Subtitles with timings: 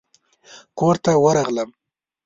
[0.79, 1.69] کورته ورغلم.